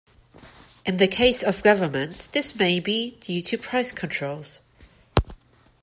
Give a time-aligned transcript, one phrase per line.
[0.83, 4.61] In the case of governments, this may be due to price controls.